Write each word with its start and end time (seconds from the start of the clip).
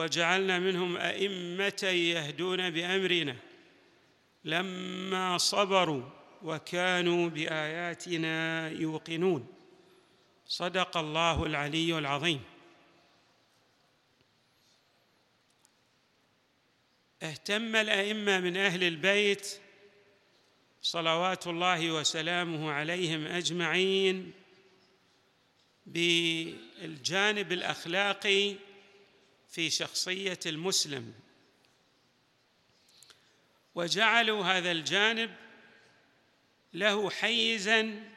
وجعلنا 0.00 0.58
منهم 0.58 0.96
أئمة 0.96 1.82
يهدون 1.84 2.70
بأمرنا. 2.70 3.36
لما 4.44 5.38
صبروا 5.38 6.02
وكانوا 6.42 7.28
بآياتنا 7.28 8.68
يوقنون. 8.70 9.46
صدق 10.46 10.96
الله 10.96 11.46
العلي 11.46 11.98
العظيم. 11.98 12.40
اهتم 17.22 17.76
الأئمة 17.76 18.40
من 18.40 18.56
أهل 18.56 18.84
البيت 18.84 19.60
صلوات 20.82 21.46
الله 21.46 21.92
وسلامه 21.92 22.72
عليهم 22.72 23.26
أجمعين 23.26 24.32
بالجانب 25.86 27.52
الأخلاقي 27.52 28.69
في 29.50 29.70
شخصية 29.70 30.38
المسلم. 30.46 31.14
وجعلوا 33.74 34.44
هذا 34.44 34.70
الجانب 34.70 35.36
له 36.72 37.10
حيزا 37.10 38.10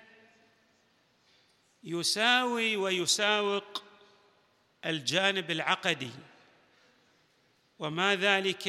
يساوي 1.83 2.75
ويساوق 2.75 3.83
الجانب 4.85 5.51
العقدي. 5.51 6.11
وما 7.79 8.15
ذلك 8.15 8.67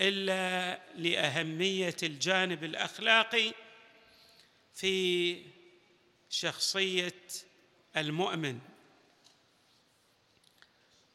إلا 0.00 0.80
لأهمية 0.94 1.96
الجانب 2.02 2.64
الأخلاقي 2.64 3.52
في 4.74 5.36
شخصية 6.30 7.22
المؤمن. 7.96 8.71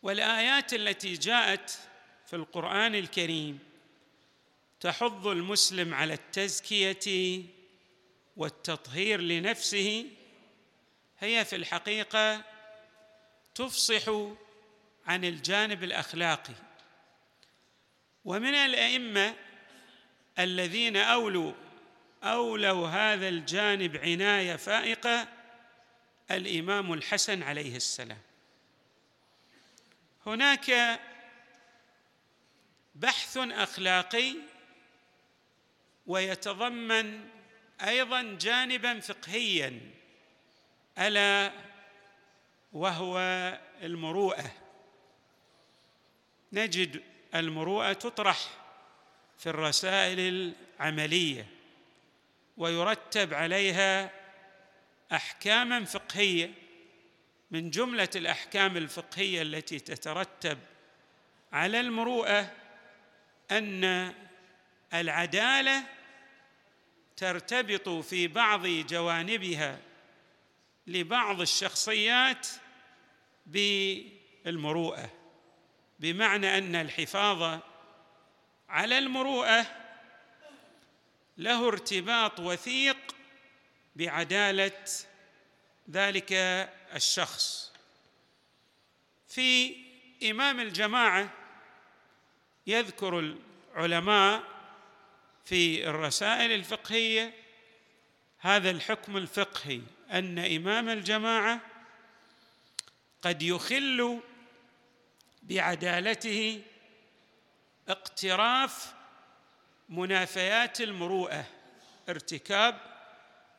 والآيات 0.01 0.73
التي 0.73 1.13
جاءت 1.13 1.79
في 2.25 2.35
القرآن 2.35 2.95
الكريم 2.95 3.59
تحض 4.79 5.27
المسلم 5.27 5.93
على 5.93 6.13
التزكية 6.13 7.43
والتطهير 8.37 9.21
لنفسه 9.21 10.05
هي 11.19 11.45
في 11.45 11.55
الحقيقة 11.55 12.43
تفصح 13.55 14.09
عن 15.05 15.25
الجانب 15.25 15.83
الأخلاقي. 15.83 16.53
ومن 18.25 18.53
الأئمة 18.53 19.35
الذين 20.39 20.97
أولوا 20.97 21.53
أولوا 22.23 22.87
هذا 22.87 23.29
الجانب 23.29 23.97
عناية 23.97 24.55
فائقة 24.55 25.27
الإمام 26.31 26.93
الحسن 26.93 27.43
عليه 27.43 27.75
السلام. 27.75 28.21
هناك 30.27 30.99
بحث 32.95 33.37
أخلاقي 33.37 34.35
ويتضمن 36.05 37.29
أيضا 37.81 38.37
جانبا 38.41 38.99
فقهيا 38.99 39.81
ألا 40.99 41.51
وهو 42.73 43.19
المروءة. 43.81 44.51
نجد 46.53 47.03
المروءة 47.35 47.93
تطرح 47.93 48.39
في 49.37 49.49
الرسائل 49.49 50.19
العملية 50.79 51.47
ويرتب 52.57 53.33
عليها 53.33 54.11
احكاما 55.11 55.85
فقهية 55.85 56.66
من 57.51 57.69
جملة 57.69 58.09
الأحكام 58.15 58.77
الفقهية 58.77 59.41
التي 59.41 59.79
تترتب 59.79 60.59
على 61.53 61.79
المروءة 61.79 62.51
أن 63.51 64.13
العدالة 64.93 65.83
ترتبط 67.17 67.89
في 67.89 68.27
بعض 68.27 68.67
جوانبها 68.67 69.79
لبعض 70.87 71.41
الشخصيات 71.41 72.47
بالمروءة 73.45 75.09
بمعنى 75.99 76.57
أن 76.57 76.75
الحفاظ 76.75 77.59
على 78.69 78.97
المروءة 78.97 79.65
له 81.37 81.67
ارتباط 81.67 82.39
وثيق 82.39 83.15
بعدالة 83.95 84.83
ذلك 85.89 86.33
الشخص. 86.95 87.73
في 89.27 89.75
إمام 90.23 90.59
الجماعة 90.59 91.29
يذكر 92.67 93.19
العلماء 93.75 94.43
في 95.45 95.89
الرسائل 95.89 96.51
الفقهية 96.51 97.33
هذا 98.39 98.69
الحكم 98.69 99.17
الفقهي 99.17 99.81
أن 100.11 100.39
إمام 100.39 100.89
الجماعة 100.89 101.61
قد 103.21 103.41
يخل 103.41 104.19
بعدالته 105.43 106.61
اقتراف 107.87 108.93
منافيات 109.89 110.81
المروءة 110.81 111.45
ارتكاب 112.09 112.81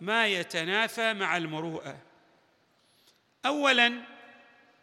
ما 0.00 0.26
يتنافى 0.26 1.14
مع 1.14 1.36
المروءة. 1.36 2.07
اولا 3.47 4.03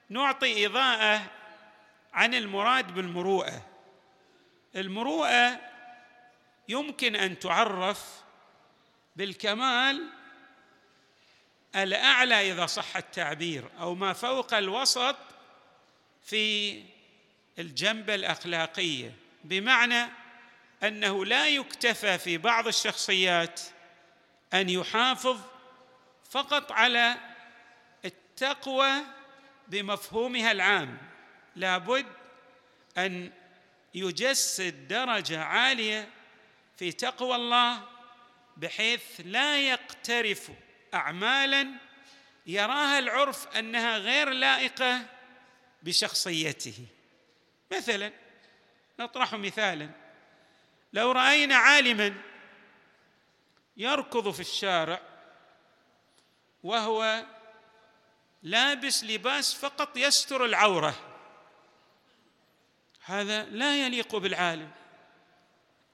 نعطي 0.09 0.65
إضاءة 0.65 1.31
عن 2.13 2.33
المراد 2.33 2.93
بالمروءة. 2.93 3.61
المروءة 4.75 5.59
يمكن 6.69 7.15
أن 7.15 7.39
تعرف 7.39 8.23
بالكمال 9.15 10.09
الأعلى 11.75 12.51
إذا 12.51 12.65
صح 12.65 12.97
التعبير 12.97 13.69
أو 13.79 13.95
ما 13.95 14.13
فوق 14.13 14.53
الوسط 14.53 15.15
في 16.25 16.83
الجنبه 17.59 18.15
الأخلاقية 18.15 19.15
بمعنى 19.43 20.09
أنه 20.83 21.25
لا 21.25 21.47
يكتفى 21.47 22.17
في 22.17 22.37
بعض 22.37 22.67
الشخصيات 22.67 23.61
أن 24.53 24.69
يحافظ 24.69 25.39
فقط 26.29 26.71
على 26.71 27.34
التقوى 28.35 28.91
بمفهومها 29.67 30.51
العام. 30.51 30.97
لابد 31.55 32.05
أن 32.97 33.31
يجسد 33.93 34.87
درجة 34.87 35.43
عالية 35.43 36.09
في 36.77 36.91
تقوى 36.91 37.35
الله 37.35 37.81
بحيث 38.57 39.03
لا 39.25 39.69
يقترف 39.69 40.51
اعمالا 40.93 41.67
يراها 42.45 42.99
العرف 42.99 43.57
أنها 43.57 43.97
غير 43.97 44.29
لائقة 44.29 45.05
بشخصيته. 45.83 46.85
مثلا 47.71 48.11
نطرح 48.99 49.33
مثالا 49.33 49.89
لو 50.93 51.11
رأينا 51.11 51.55
عالما 51.55 52.13
يركض 53.77 54.31
في 54.31 54.39
الشارع 54.39 55.01
وهو 56.63 57.25
لابس 58.45 59.03
لباس 59.03 59.53
فقط 59.53 59.97
يستر 59.97 60.45
العورة. 60.45 60.95
هذا 63.05 63.43
لا 63.43 63.85
يليق 63.85 64.15
بالعالم. 64.15 64.71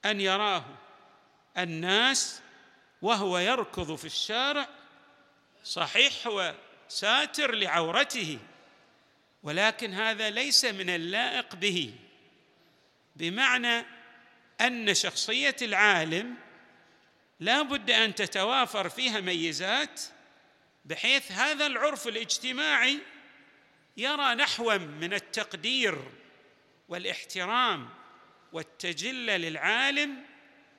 أن 0.04 0.20
يراه 0.20 0.64
الناس 1.58 2.42
وهو 3.02 3.38
يركض 3.38 3.94
في 3.94 4.04
الشارع 4.04 4.68
صحيح 5.64 6.26
هو 6.26 6.54
ساتر 6.88 7.54
لعورته 7.54 8.38
ولكن 9.42 9.94
هذا 9.94 10.30
ليس 10.30 10.64
من 10.64 10.90
اللائق 10.90 11.54
به. 11.54 11.94
بمعنى 13.16 13.84
أن 14.60 14.94
شخصية 14.94 15.56
العالم 15.62 16.34
لا 17.40 17.62
بد 17.62 17.90
أن 17.90 18.14
تتوافر 18.14 18.88
فيها 18.88 19.20
ميزات 19.20 20.00
بحيث 20.84 21.32
هذا 21.32 21.66
العرف 21.66 22.08
الاجتماعي 22.08 22.98
يرى 23.96 24.34
نحوا 24.34 24.76
من 24.76 25.14
التقدير 25.14 25.98
والاحترام 26.88 27.88
والتجله 28.52 29.36
للعالم 29.36 30.22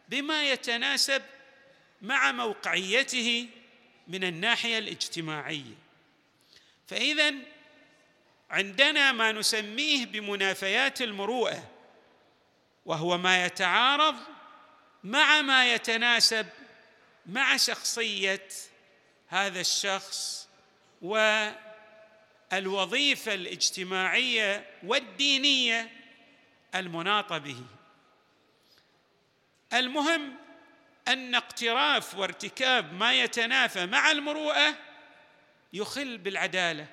بما 0.09 0.51
يتناسب 0.51 1.21
مع 2.01 2.31
موقعيته 2.31 3.47
من 4.07 4.23
الناحية 4.23 4.77
الاجتماعية. 4.77 5.75
فإذا 6.87 7.33
عندنا 8.49 9.11
ما 9.11 9.31
نسميه 9.31 10.05
بمنافيات 10.05 11.01
المروءة 11.01 11.69
وهو 12.85 13.17
ما 13.17 13.45
يتعارض 13.45 14.15
مع 15.03 15.41
ما 15.41 15.73
يتناسب 15.73 16.47
مع 17.25 17.57
شخصية 17.57 18.47
هذا 19.33 19.61
الشخص 19.61 20.49
والوظيفة 22.51 23.33
الاجتماعية 23.33 24.69
والدينية 24.83 25.91
المناطة 26.75 27.37
به. 27.37 27.63
المهم 29.73 30.35
أن 31.07 31.35
اقتراف 31.35 32.15
وارتكاب 32.15 32.93
ما 32.93 33.13
يتنافى 33.13 33.85
مع 33.85 34.11
المروءة 34.11 34.75
يخل 35.73 36.17
بالعدالة. 36.17 36.87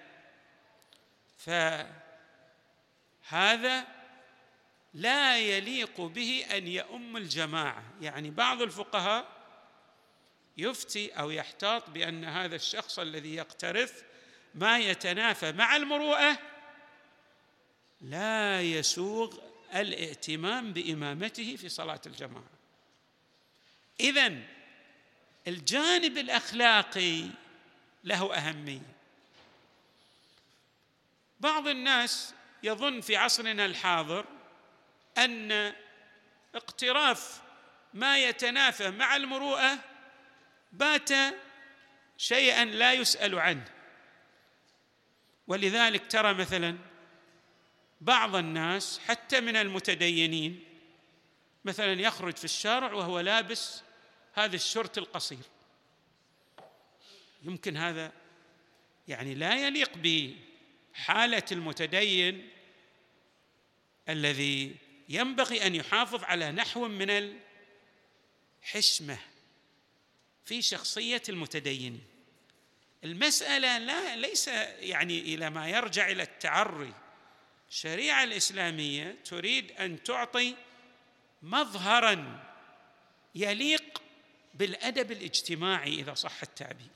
فهذا 3.28 3.86
لا 4.94 5.38
يليق 5.38 6.00
به 6.00 6.46
أن 6.50 6.68
يؤم 6.68 7.16
الجماعة. 7.16 7.82
يعني 8.00 8.30
بعض 8.30 8.62
الفقهاء 8.62 9.39
يفتي 10.60 11.10
أو 11.10 11.30
يحتاط 11.30 11.90
بأن 11.90 12.24
هذا 12.24 12.56
الشخص 12.56 12.98
الذي 12.98 13.34
يقترف 13.34 14.02
ما 14.54 14.78
يتنافى 14.78 15.52
مع 15.52 15.76
المروءة 15.76 16.38
لا 18.00 18.62
يسوغ 18.62 19.38
الائتمام 19.74 20.72
بإمامته 20.72 21.56
في 21.56 21.68
صلاة 21.68 22.00
الجماعة. 22.06 22.50
اذا 24.00 24.32
الجانب 25.48 26.18
الأخلاقي 26.18 27.24
له 28.04 28.34
أهمية. 28.34 28.96
بعض 31.40 31.68
الناس 31.68 32.34
يظن 32.62 33.00
في 33.00 33.16
عصرنا 33.16 33.66
الحاضر 33.66 34.24
أن 35.18 35.72
اقتراف 36.54 37.40
ما 37.94 38.18
يتنافى 38.18 38.90
مع 38.90 39.16
المروءة 39.16 39.78
بات 40.72 41.10
شيئا 42.16 42.64
لا 42.64 42.92
يسأل 42.92 43.38
عنه. 43.38 43.64
ولذلك 45.46 46.10
ترى 46.10 46.34
مثلا 46.34 46.78
بعض 48.00 48.36
الناس 48.36 48.98
حتى 48.98 49.40
من 49.40 49.56
المتدينين 49.56 50.64
مثلا 51.64 51.92
يخرج 51.92 52.36
في 52.36 52.44
الشارع 52.44 52.92
وهو 52.92 53.20
لابس 53.20 53.82
هذا 54.34 54.56
الشرط 54.56 54.98
القصير. 54.98 55.44
يمكن 57.42 57.76
هذا 57.76 58.12
يعني 59.08 59.34
لا 59.34 59.66
يليق 59.66 59.90
بحالة 59.96 61.44
المتدين 61.52 62.50
الذي 64.08 64.76
ينبغي 65.08 65.66
أن 65.66 65.74
يحافظ 65.74 66.24
على 66.24 66.52
نحو 66.52 66.88
من 66.88 67.34
الحشمة. 68.62 69.18
في 70.50 70.62
شخصية 70.62 71.22
المتدينين. 71.28 72.00
المسألة 73.04 73.78
لا 73.78 74.16
ليس 74.16 74.48
يعني 74.78 75.18
إلى 75.18 75.50
ما 75.50 75.68
يرجع 75.68 76.08
إلى 76.08 76.22
التعري. 76.22 76.94
الشريعة 77.70 78.24
الإسلامية 78.24 79.16
تريد 79.24 79.72
أن 79.72 80.02
تعطي 80.02 80.56
مظهرا 81.42 82.44
يليق 83.34 84.02
بالأدب 84.54 85.12
الاجتماعي 85.12 85.94
إذا 85.94 86.14
صح 86.14 86.42
التعبير. 86.42 86.90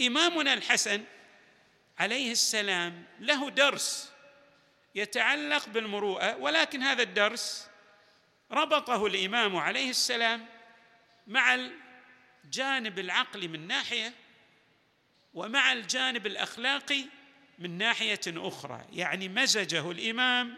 إمامنا 0.00 0.54
الحسن 0.54 1.04
عليه 1.98 2.32
السلام 2.32 3.04
له 3.20 3.50
درس 3.50 4.12
يتعلق 4.94 5.68
بالمروءة 5.68 6.36
ولكن 6.36 6.82
هذا 6.82 7.02
الدرس 7.02 7.68
ربطه 8.50 9.06
الإمام 9.06 9.56
عليه 9.56 9.90
السلام 9.90 10.46
مع 11.26 11.54
الجانب 12.46 12.98
العقلي 12.98 13.48
من 13.48 13.66
ناحية 13.66 14.12
ومع 15.34 15.72
الجانب 15.72 16.26
الأخلاقي 16.26 17.04
من 17.58 17.78
ناحية 17.78 18.20
أخرى. 18.26 18.86
يعني 18.92 19.28
مزجه 19.28 19.90
الإمام 19.90 20.54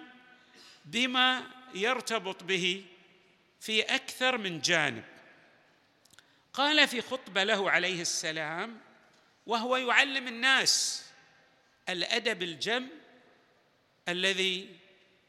بما 0.84 1.42
يرتبط 1.74 2.42
به 2.42 2.84
في 3.60 3.82
أكثر 3.82 4.38
من 4.38 4.60
جانب. 4.60 5.04
قال 6.52 6.88
في 6.88 7.00
خطبة 7.00 7.44
له 7.44 7.70
عليه 7.70 8.00
السلام 8.00 8.80
وهو 9.46 9.76
يعلم 9.76 10.28
الناس 10.28 11.06
الأدب 11.88 12.42
الجم 12.42 12.88
الذي 14.08 14.76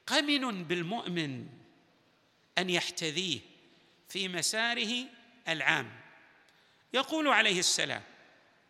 قمن 0.08 0.64
بالمؤمن 0.64 1.48
أن 2.58 2.70
يحتذيه 2.70 3.40
في 4.10 4.28
مساره 4.28 5.06
العام. 5.48 5.99
يقول 6.94 7.28
عليه 7.28 7.60
السلام 7.60 8.04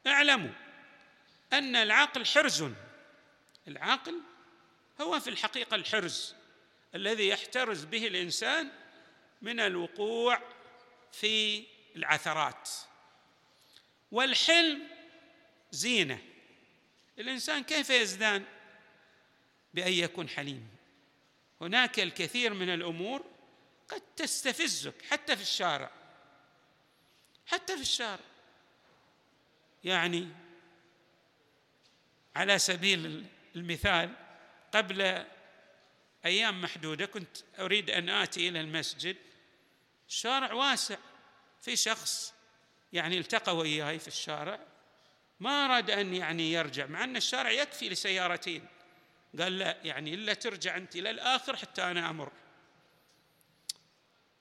اعلموا 0.07 0.53
أن 1.53 1.75
العقل 1.75 2.25
حرز. 2.25 2.65
العقل 3.67 4.21
هو 5.01 5.19
في 5.19 5.29
الحقيقة 5.29 5.75
الحرز 5.75 6.35
الذي 6.95 7.27
يحترز 7.27 7.83
به 7.83 8.07
الإنسان 8.07 8.71
من 9.41 9.59
الوقوع 9.59 10.41
في 11.11 11.65
العثرات. 11.95 12.69
والحلم 14.11 14.87
زينة. 15.71 16.19
الإنسان 17.19 17.63
كيف 17.63 17.89
يزدان؟ 17.89 18.45
بأن 19.73 19.93
يكون 19.93 20.29
حليم. 20.29 20.67
هناك 21.61 21.99
الكثير 21.99 22.53
من 22.53 22.69
الأمور 22.69 23.25
قد 23.87 24.01
تستفزك 24.15 24.93
حتى 25.09 25.35
في 25.35 25.41
الشارع. 25.41 25.98
حتى 27.49 27.75
في 27.75 27.81
الشارع. 27.81 28.23
يعني 29.83 30.27
على 32.35 32.59
سبيل 32.59 33.25
المثال 33.55 34.13
قبل 34.73 35.25
أيام 36.25 36.61
محدودة 36.61 37.05
كنت 37.05 37.37
أريد 37.59 37.89
أن 37.89 38.09
آتي 38.09 38.49
إلى 38.49 38.59
المسجد. 38.61 39.15
الشارع 40.09 40.53
واسع 40.53 40.97
في 41.61 41.75
شخص 41.75 42.33
يعني 42.93 43.17
التقى 43.17 43.57
وياي 43.57 43.99
في 43.99 44.07
الشارع. 44.07 44.59
ما 45.39 45.65
أراد 45.65 45.89
أن 45.89 46.13
يعني 46.13 46.51
يرجع 46.51 46.85
مع 46.85 47.03
أن 47.03 47.15
الشارع 47.15 47.51
يكفي 47.51 47.89
لسيارتين. 47.89 48.67
قال 49.39 49.57
لا 49.57 49.77
يعني 49.83 50.13
إلا 50.13 50.33
ترجع 50.33 50.77
أنت 50.77 50.95
إلى 50.95 51.09
الآخر 51.09 51.55
حتى 51.55 51.83
أنا 51.83 52.09
أمر. 52.09 52.31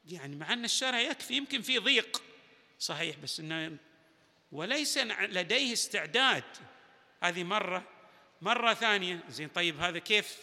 يعني 0.04 0.36
مع 0.36 0.52
أن 0.52 0.64
الشارع 0.64 1.00
يكفي 1.00 1.34
يمكن 1.34 1.62
في 1.62 1.78
ضيق. 1.78 2.27
صحيح 2.78 3.16
بس 3.16 3.40
أنه 3.40 3.76
وليس 4.52 4.98
لديه 4.98 5.72
استعداد. 5.72 6.44
هذه 7.22 7.44
مرة 7.44 7.84
مرة 8.42 8.74
ثانية. 8.74 9.24
زين 9.28 9.48
طيب 9.48 9.80
هذا 9.80 9.98
كيف؟ 9.98 10.38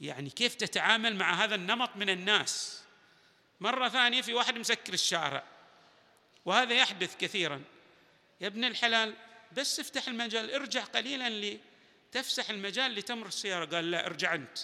يعني 0.00 0.30
كيف 0.30 0.54
تتعامل 0.54 1.16
مع 1.16 1.44
هذا 1.44 1.54
النمط 1.54 1.96
من 1.96 2.10
الناس؟ 2.10 2.82
مرة 3.60 3.88
ثانية 3.88 4.22
في 4.22 4.34
واحد 4.34 4.58
مسكر 4.58 4.92
الشارع 4.92 5.44
وهذا 6.44 6.74
يحدث 6.74 7.16
كثيرا. 7.16 7.62
يا 8.40 8.46
ابن 8.46 8.64
الحلال 8.64 9.14
بس 9.52 9.80
افتح 9.80 10.08
المجال 10.08 10.54
ارجع 10.54 10.84
قليلا 10.84 11.28
لي 11.28 11.60
تفسح 12.12 12.50
المجال 12.50 12.94
لتمر 12.94 13.26
السيارة. 13.26 13.64
قال 13.64 13.90
لا 13.90 14.06
ارجع 14.06 14.34
أنت. 14.34 14.58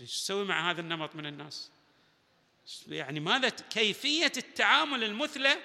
إيش 0.00 0.12
تسوي 0.12 0.44
مع 0.44 0.70
هذا 0.70 0.80
النمط 0.80 1.16
من 1.16 1.26
الناس؟ 1.26 1.70
يعني 2.88 3.20
ماذا 3.20 3.48
كيفية 3.48 4.32
التعامل 4.36 5.04
المثلى 5.04 5.56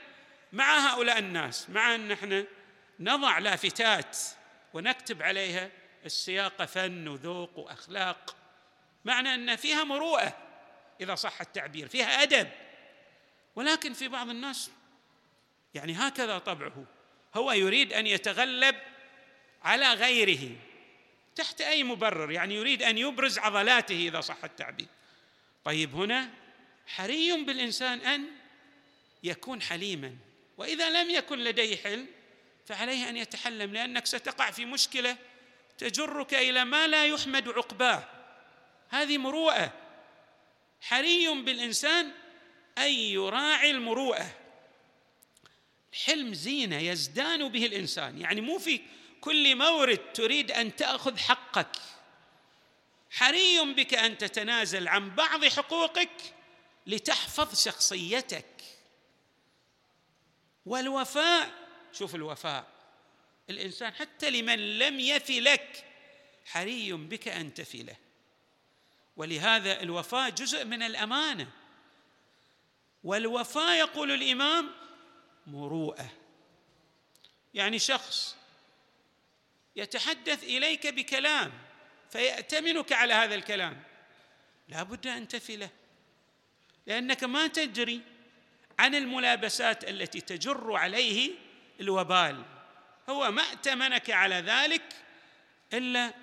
مع 0.53 0.77
هؤلاء 0.77 1.19
الناس؟ 1.19 1.69
مع 1.69 1.95
أن 1.95 2.11
إحنا 2.11 2.45
نضع 2.99 3.39
لافتات 3.39 4.17
ونكتب 4.73 5.21
عليها 5.21 5.71
السياقة 6.05 6.65
فن 6.65 7.07
وذوق 7.07 7.59
وأخلاق. 7.59 8.35
معنى 9.05 9.33
أن 9.33 9.55
فيها 9.55 9.83
مروءة 9.83 10.37
إذا 11.01 11.15
صح 11.15 11.41
التعبير 11.41 11.87
فيها 11.87 12.23
أدب. 12.23 12.49
ولكن 13.55 13.93
في 13.93 14.07
بعض 14.07 14.29
الناس 14.29 14.71
يعني 15.73 15.93
هكذا 15.93 16.37
طبعه. 16.37 16.85
هو 17.35 17.51
يريد 17.51 17.93
أن 17.93 18.07
يتغلب 18.07 18.75
على 19.63 19.93
غيره 19.93 20.55
تحت 21.35 21.61
أي 21.61 21.83
مبرر 21.83 22.31
يعني 22.31 22.55
يريد 22.55 22.83
أن 22.83 22.97
يبرز 22.97 23.39
عضلاته 23.39 24.07
إذا 24.07 24.21
صح 24.21 24.43
التعبير. 24.43 24.87
طيب 25.63 25.95
هنا 25.95 26.42
حري 26.87 27.43
بالإنسان 27.43 27.99
أن 27.99 28.25
يكون 29.23 29.61
حليما. 29.61 30.15
وإذا 30.57 30.89
لم 30.89 31.09
يكن 31.09 31.39
لديه 31.39 31.77
حلم 31.77 32.07
فعليه 32.65 33.09
أن 33.09 33.17
يتحلم 33.17 33.73
لأنك 33.73 34.05
ستقع 34.05 34.51
في 34.51 34.65
مشكلة 34.65 35.17
تجرك 35.77 36.33
إلى 36.33 36.65
ما 36.65 36.87
لا 36.87 37.05
يحمد 37.05 37.49
عقباه. 37.49 38.09
هذه 38.89 39.17
مروءة. 39.17 39.73
حري 40.81 41.27
بالإنسان 41.27 42.11
أن 42.77 42.91
يراعي 42.91 43.71
المروءة. 43.71 44.31
الحلم 45.93 46.33
زينة 46.33 46.79
يزدان 46.79 47.49
به 47.49 47.65
الإنسان. 47.65 48.21
يعني 48.21 48.41
مو 48.41 48.59
في 48.59 48.81
كل 49.21 49.55
مورد 49.55 49.99
تريد 50.13 50.51
أن 50.51 50.75
تأخذ 50.75 51.17
حقك. 51.17 51.77
حري 53.11 53.73
بك 53.73 53.93
أن 53.93 54.17
تتنازل 54.17 54.87
عن 54.87 55.15
بعض 55.15 55.45
حقوقك 55.45 56.33
لتحفظ 56.87 57.63
شخصيتك. 57.63 58.63
والوفاء 60.65 61.51
شوف 61.93 62.15
الوفاء. 62.15 62.67
الإنسان 63.49 63.93
حتى 63.93 64.29
لمن 64.29 64.79
لم 64.79 64.99
يف 64.99 65.29
لك 65.29 65.85
حري 66.45 66.93
بك 66.93 67.27
أن 67.27 67.53
تفي 67.53 67.83
له. 67.83 67.95
ولهذا 69.17 69.81
الوفاء 69.81 70.29
جزء 70.29 70.65
من 70.65 70.83
الأمانة. 70.83 71.51
والوفاء 73.03 73.79
يقول 73.79 74.11
الإمام 74.11 74.71
مروءة. 75.47 76.09
يعني 77.53 77.79
شخص 77.79 78.35
يتحدث 79.75 80.43
إليك 80.43 80.87
بكلام 80.87 81.51
فيأتمنك 82.11 82.93
على 82.93 83.13
هذا 83.13 83.35
الكلام. 83.35 83.83
لا 84.67 84.83
بد 84.83 85.07
أن 85.07 85.27
تفي 85.27 85.55
له. 85.55 85.69
لأنك 86.87 87.23
ما 87.23 87.47
تدري 87.47 88.01
عن 88.79 88.95
الملابسات 88.95 89.89
التي 89.89 90.21
تجر 90.21 90.73
عليه 90.75 91.31
الوبال. 91.79 92.45
هو 93.09 93.31
ما 93.31 93.41
ائتمنك 93.41 94.09
على 94.09 94.35
ذلك 94.35 94.83
إلا 95.73 96.13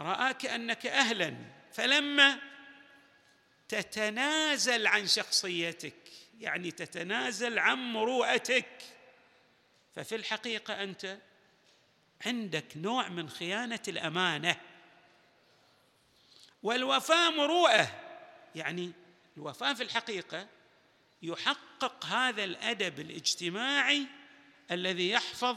رآك 0.00 0.46
أنك 0.46 0.86
أهلا. 0.86 1.36
فلما 1.72 2.38
تتنازل 3.68 4.86
عن 4.86 5.06
شخصيتك 5.06 5.94
يعني 6.40 6.70
تتنازل 6.70 7.58
عن 7.58 7.92
مروءتك 7.92 8.82
ففي 9.94 10.14
الحقيقة 10.14 10.82
أنت 10.82 11.18
عندك 12.26 12.76
نوع 12.76 13.08
من 13.08 13.28
خيانة 13.28 13.82
الأمانة. 13.88 14.56
والوفاء 16.62 17.30
مروءة 17.30 17.90
يعني 18.54 18.92
الوفاء 19.36 19.74
في 19.74 19.82
الحقيقة 19.82 20.48
يحقق 21.22 22.06
هذا 22.06 22.44
الأدب 22.44 23.00
الاجتماعي 23.00 24.06
الذي 24.70 25.10
يحفظ 25.10 25.56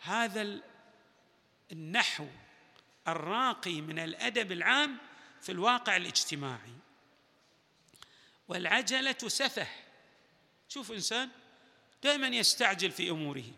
هذا 0.00 0.60
النحو 1.72 2.26
الراقي 3.08 3.80
من 3.80 3.98
الأدب 3.98 4.52
العام 4.52 4.98
في 5.42 5.52
الواقع 5.52 5.96
الاجتماعي. 5.96 6.74
والعجلة 8.48 9.16
سفه. 9.26 9.66
شوف 10.68 10.92
إنسان 10.92 11.30
دائما 12.02 12.26
يستعجل 12.26 12.90
في 12.90 13.10
أموره 13.10 13.52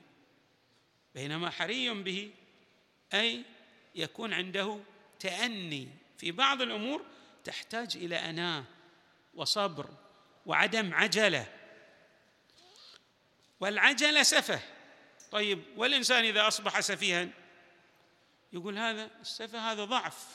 بينما 1.14 1.50
حري 1.50 1.90
به 1.90 2.30
أي 3.14 3.44
يكون 3.94 4.32
عنده 4.32 4.80
تأني. 5.20 5.88
في 6.18 6.32
بعض 6.32 6.62
الأمور 6.62 7.04
تحتاج 7.44 7.96
إلى 7.96 8.16
أناة. 8.16 8.64
وصبر 9.36 9.90
وعدم 10.46 10.94
عجلة. 10.94 11.46
والعجلة 13.60 14.22
سفه. 14.22 14.60
طيب 15.30 15.62
والإنسان 15.76 16.24
إذا 16.24 16.48
أصبح 16.48 16.80
سفيها؟ 16.80 17.28
يقول 18.52 18.78
هذا 18.78 19.10
السفه 19.20 19.72
هذا 19.72 19.84
ضعف 19.84 20.26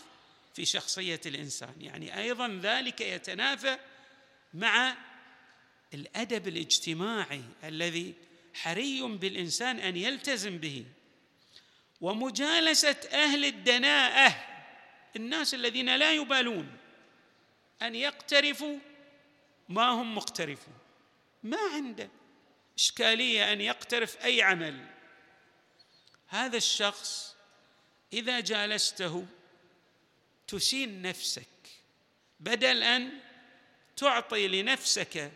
في 0.53 0.65
شخصية 0.65 1.21
الإنسان. 1.25 1.73
يعني 1.79 2.17
أيضا 2.17 2.59
ذلك 2.63 3.01
يتنافى 3.01 3.77
مع 4.53 4.97
الأدب 5.93 6.47
الاجتماعي 6.47 7.43
الذي 7.63 8.13
حري 8.53 9.01
بالإنسان 9.01 9.79
أن 9.79 9.97
يلتزم 9.97 10.57
به. 10.57 10.85
ومجالسة 12.01 12.97
أهل 13.13 13.45
الدناءة 13.45 14.45
الناس 15.15 15.53
الذين 15.53 15.95
لا 15.95 16.13
يبالون 16.13 16.77
أن 17.81 17.95
يقترفوا 17.95 18.79
ما 19.71 19.89
هم 19.89 20.15
مقترفون. 20.15 20.73
ما 21.43 21.57
عنده 21.73 22.09
إشكالية 22.77 23.53
أن 23.53 23.61
يقترف 23.61 24.25
أي 24.25 24.41
عمل. 24.41 24.85
هذا 26.27 26.57
الشخص 26.57 27.35
إذا 28.13 28.39
جالسته 28.39 29.25
تسين 30.47 31.01
نفسك 31.01 31.47
بدل 32.39 32.83
أن 32.83 33.19
تعطي 33.97 34.47
لنفسك 34.47 35.31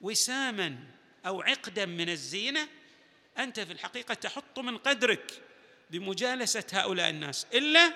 وساما 0.00 0.86
أو 1.26 1.42
عقدا 1.42 1.86
من 1.86 2.08
الزينة 2.08 2.68
أنت 3.38 3.60
في 3.60 3.72
الحقيقة 3.72 4.14
تحط 4.14 4.58
من 4.58 4.78
قدرك 4.78 5.42
بمجالسة 5.90 6.64
هؤلاء 6.72 7.10
الناس 7.10 7.46
إلا 7.54 7.94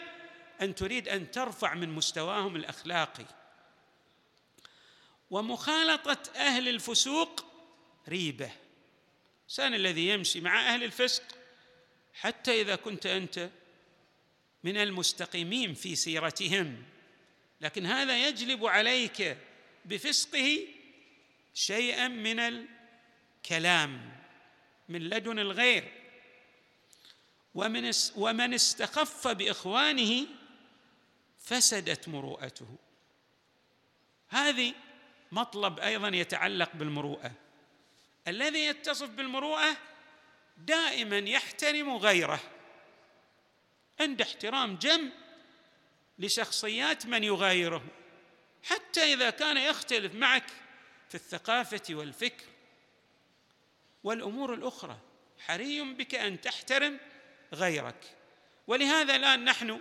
أن 0.63 0.75
تريد 0.75 1.09
أن 1.09 1.31
ترفع 1.31 1.75
من 1.75 1.89
مستواهم 1.89 2.57
الأخلاقي. 2.57 3.27
ومخالطة 5.35 6.33
أهل 6.37 6.69
الفسوق 6.69 7.45
ريبة. 8.09 8.53
الانسان 9.39 9.75
الذي 9.75 10.09
يمشي 10.09 10.41
مع 10.41 10.75
أهل 10.75 10.85
الفسق 10.85 11.23
حتى 12.15 12.61
إذا 12.61 12.77
كنت 12.77 13.07
أنت 13.07 13.51
من 14.65 14.77
المستقيمين 14.77 15.75
في 15.75 15.97
سيرتهم 15.97 16.83
لكن 17.61 17.87
هذا 17.87 18.29
يجلب 18.29 18.67
عليك 18.67 19.39
بفسقه 19.85 20.67
شيئا 21.55 22.09
من 22.09 22.67
كلام 23.47 24.23
من 24.89 25.09
لدن 25.09 25.39
الغير. 25.39 25.93
ومن 27.55 27.93
ومن 28.17 28.55
استخف 28.55 29.29
بإخوانه 29.29 30.27
فسدت 31.41 32.09
مروءته. 32.09 32.79
هذه 34.29 34.75
مطلب 35.33 35.81
أيضا 35.81 36.09
يتعلق 36.09 36.71
بالمروءة. 36.75 37.33
الذي 38.29 38.65
يتصف 38.67 39.09
بالمروءة 39.09 39.77
دائما 40.57 41.19
يحترم 41.19 41.97
غيره. 41.97 42.41
عند 44.01 44.23
احترام 44.23 44.77
جم 44.77 45.11
لشخصيات 46.19 47.07
من 47.07 47.25
يغايره. 47.25 47.85
حتى 48.63 49.15
إذا 49.15 49.31
كان 49.31 49.57
يختلف 49.57 50.15
معك 50.15 50.47
في 51.09 51.15
الثقافة 51.15 51.83
والفكر. 51.91 52.45
والأمور 54.05 54.55
الأخرى. 54.55 54.99
حري 55.39 55.81
بك 55.81 56.15
أن 56.15 56.41
تحترم 56.41 57.01
غيرك. 57.55 58.17
ولهذا 58.67 59.17
الآن 59.17 59.45
نحن 59.45 59.81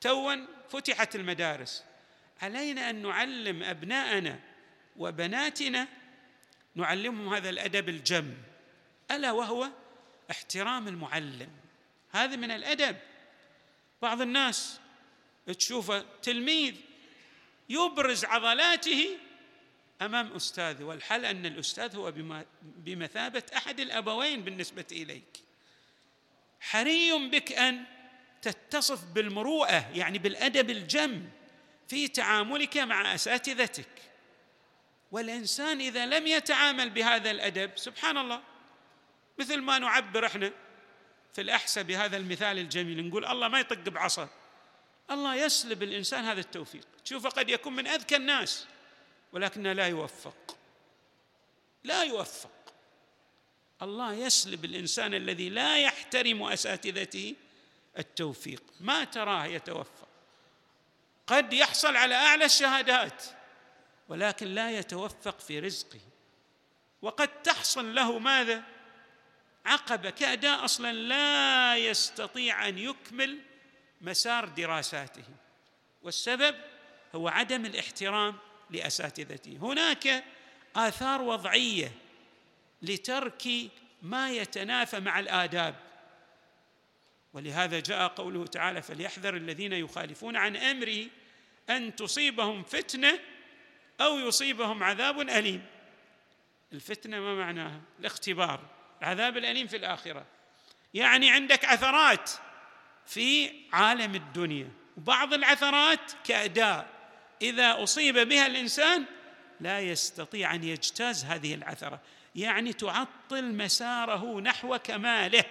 توا 0.00 0.36
فتحت 0.68 1.16
المدارس. 1.16 1.84
علينا 2.42 2.90
أن 2.90 3.02
نعلم 3.02 3.62
أبناءنا 3.62 4.40
وبناتنا 4.96 5.88
نعلمهم 6.74 7.34
هذا 7.34 7.50
الأدب 7.50 7.88
الجم 7.88 8.34
ألا 9.10 9.32
وهو 9.32 9.70
احترام 10.30 10.88
المعلم. 10.88 11.50
هذا 12.10 12.36
من 12.36 12.50
الأدب. 12.50 12.96
بعض 14.02 14.20
الناس 14.20 14.80
تشوفه 15.46 16.04
تلميذ 16.22 16.74
يبرز 17.68 18.24
عضلاته 18.24 19.08
أمام 20.02 20.32
استاذه 20.32 20.84
والحل 20.84 21.24
أن 21.24 21.46
الأستاذ 21.46 21.96
هو 21.96 22.12
بمثابة 22.62 23.42
أحد 23.56 23.80
الأبوين 23.80 24.44
بالنسبة 24.44 24.86
إليك. 24.92 25.40
حري 26.60 27.28
بك 27.28 27.52
أن 27.52 27.84
تتصف 28.42 29.04
بالمروءة 29.04 29.90
يعني 29.94 30.18
بالأدب 30.18 30.70
الجم. 30.70 31.28
في 31.90 32.08
تعاملك 32.08 32.76
مع 32.76 33.14
أساتذتك. 33.14 33.88
والإنسان 35.12 35.80
إذا 35.80 36.06
لم 36.06 36.26
يتعامل 36.26 36.90
بهذا 36.90 37.30
الأدب 37.30 37.70
سبحان 37.76 38.16
الله 38.18 38.42
مثل 39.38 39.60
ما 39.60 39.78
نعبر 39.78 40.26
إحنا 40.26 40.52
في 41.34 41.40
الاحساء 41.40 41.84
بهذا 41.84 42.16
المثال 42.16 42.58
الجميل 42.58 43.08
نقول 43.08 43.24
الله 43.26 43.48
ما 43.48 43.60
يطق 43.60 43.88
بعصا. 43.88 44.28
الله 45.10 45.34
يسلب 45.34 45.82
الإنسان 45.82 46.24
هذا 46.24 46.40
التوفيق. 46.40 46.86
تشوفه 47.04 47.28
قد 47.28 47.50
يكون 47.50 47.76
من 47.76 47.86
أذكى 47.86 48.16
الناس 48.16 48.66
ولكنه 49.32 49.72
لا 49.72 49.86
يوفق. 49.86 50.56
لا 51.84 52.02
يوفق. 52.02 52.50
الله 53.82 54.12
يسلب 54.12 54.64
الإنسان 54.64 55.14
الذي 55.14 55.48
لا 55.48 55.78
يحترم 55.78 56.42
أساتذته 56.42 57.34
التوفيق. 57.98 58.62
ما 58.80 59.04
تراه 59.04 59.46
يتوفق. 59.46 59.99
قد 61.30 61.52
يحصل 61.52 61.96
على 61.96 62.14
أعلى 62.14 62.44
الشهادات 62.44 63.24
ولكن 64.08 64.46
لا 64.46 64.78
يتوفق 64.78 65.40
في 65.40 65.58
رزقه 65.58 66.00
وقد 67.02 67.42
تحصل 67.42 67.94
له 67.94 68.18
ماذا؟ 68.18 68.62
عقبه 69.66 70.10
كاداء 70.10 70.64
أصلا 70.64 70.92
لا 70.92 71.76
يستطيع 71.76 72.68
أن 72.68 72.78
يكمل 72.78 73.38
مسار 74.00 74.48
دراساته. 74.48 75.24
والسبب 76.02 76.56
هو 77.14 77.28
عدم 77.28 77.66
الاحترام 77.66 78.36
لأساتذته. 78.70 79.58
هناك 79.62 80.24
آثار 80.76 81.22
وضعية 81.22 81.92
لترك 82.82 83.48
ما 84.02 84.30
يتنافى 84.30 85.00
مع 85.00 85.18
الآداب. 85.18 85.74
ولهذا 87.32 87.80
جاء 87.80 88.08
قوله 88.08 88.46
تعالى 88.46 88.82
فليحذر 88.82 89.36
الذين 89.36 89.72
يخالفون 89.72 90.36
عن 90.36 90.56
أمره 90.56 91.06
أن 91.70 91.96
تصيبهم 91.96 92.62
فتنة 92.62 93.18
أو 94.00 94.18
يصيبهم 94.18 94.82
عذاب 94.82 95.20
أليم. 95.20 95.66
الفتنة 96.72 97.20
ما 97.20 97.34
معناها؟ 97.34 97.80
الاختبار 98.00 98.60
العذاب 99.02 99.36
الأليم 99.36 99.66
في 99.66 99.76
الآخرة. 99.76 100.26
يعني 100.94 101.30
عندك 101.30 101.64
عثرات 101.64 102.30
في 103.06 103.50
عالم 103.72 104.14
الدنيا 104.14 104.68
وبعض 104.96 105.34
العثرات 105.34 106.12
كأداء. 106.24 106.86
إذا 107.42 107.82
أصيب 107.82 108.18
بها 108.18 108.46
الإنسان 108.46 109.04
لا 109.60 109.80
يستطيع 109.80 110.54
أن 110.54 110.64
يجتاز 110.64 111.24
هذه 111.24 111.54
العثرة. 111.54 112.00
يعني 112.34 112.72
تعطل 112.72 113.54
مساره 113.54 114.40
نحو 114.40 114.78
كماله. 114.78 115.44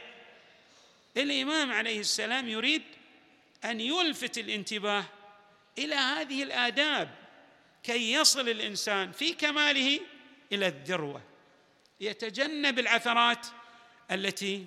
الإمام 1.17 1.71
عليه 1.71 1.99
السلام 1.99 2.47
يريد 2.47 2.81
أن 3.65 3.81
يلفت 3.81 4.37
الانتباه 4.37 5.05
إلى 5.85 5.95
هذه 5.95 6.43
الآداب 6.43 7.15
كي 7.83 8.13
يصل 8.13 8.49
الإنسان 8.49 9.11
في 9.11 9.33
كماله 9.33 9.99
إلى 10.51 10.67
الذروة 10.67 11.21
يتجنب 11.99 12.79
العثرات 12.79 13.47
التي 14.11 14.65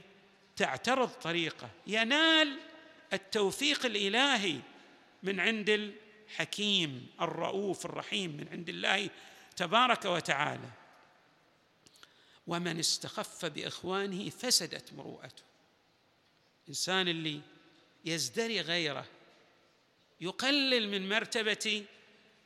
تعترض 0.56 1.08
طريقه 1.08 1.70
ينال 1.86 2.58
التوفيق 3.12 3.86
الإلهي 3.86 4.58
من 5.22 5.40
عند 5.40 5.70
الحكيم 5.70 7.06
الرؤوف 7.20 7.86
الرحيم 7.86 8.36
من 8.36 8.48
عند 8.52 8.68
الله 8.68 9.10
تبارك 9.56 10.04
وتعالى. 10.04 10.70
ومن 12.46 12.78
استخف 12.78 13.44
بإخوانه 13.44 14.30
فسدت 14.30 14.92
مروءته. 14.92 15.42
الانسان 16.64 17.08
اللي 17.08 17.40
يزدري 18.04 18.60
غيره 18.60 19.06
يقلل 20.22 20.88
من 20.88 21.08
مرتبة 21.08 21.84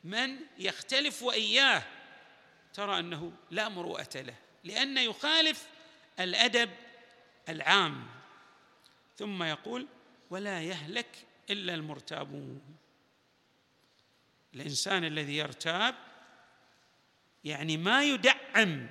من 0.03 0.39
يختلف 0.59 1.23
وإياه. 1.23 1.83
ترى 2.73 2.99
أنه 2.99 3.31
لا 3.51 3.69
مروءة 3.69 4.09
له 4.15 4.35
لأن 4.63 4.97
يخالف 4.97 5.67
الأدب 6.19 6.69
العام. 7.49 8.07
ثم 9.17 9.43
يقول 9.43 9.87
ولا 10.29 10.61
يهلك 10.61 11.07
إلا 11.49 11.73
المرتابون. 11.73 12.61
الإنسان 14.55 15.03
الذي 15.03 15.37
يرتاب 15.37 15.95
يعني 17.43 17.77
ما 17.77 18.03
يدعم 18.03 18.87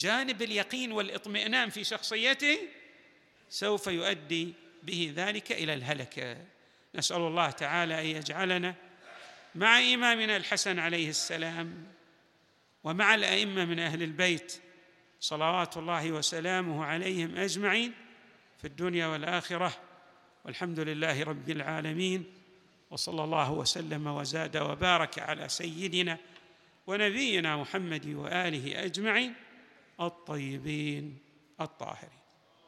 جانب 0.00 0.42
اليقين 0.42 0.92
والاطمئنان 0.92 1.70
في 1.70 1.84
شخصيته 1.84 2.58
سوف 3.48 3.86
يؤدي 3.86 4.54
به 4.82 5.12
ذلك 5.16 5.52
إلى 5.52 5.74
الهلكة. 5.74 6.53
نسأل 6.94 7.16
الله 7.16 7.50
تعالى 7.50 8.00
أن 8.00 8.06
يجعلنا 8.06 8.74
مع 9.54 9.78
إمامنا 9.78 10.36
الحسن 10.36 10.78
عليه 10.78 11.08
السلام 11.08 11.86
ومع 12.84 13.14
الأئمة 13.14 13.64
من 13.64 13.78
أهل 13.78 14.02
البيت 14.02 14.60
صلوات 15.20 15.76
الله 15.76 16.12
وسلامه 16.12 16.84
عليهم 16.84 17.36
أجمعين 17.36 17.92
في 18.58 18.64
الدنيا 18.66 19.06
والآخرة 19.06 19.72
والحمد 20.44 20.80
لله 20.80 21.22
رب 21.22 21.50
العالمين 21.50 22.24
وصلى 22.90 23.24
الله 23.24 23.52
وسلم 23.52 24.06
وزاد 24.06 24.56
وبارك 24.56 25.18
على 25.18 25.48
سيدنا 25.48 26.18
ونبينا 26.86 27.56
محمد 27.56 28.06
وآله 28.06 28.84
أجمعين 28.84 29.34
الطيبين 30.00 31.18
الطاهرين 31.60 32.23